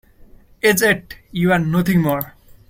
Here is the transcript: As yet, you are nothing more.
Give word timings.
As 0.63 0.81
yet, 0.81 1.13
you 1.31 1.51
are 1.51 1.59
nothing 1.59 2.01
more. 2.01 2.33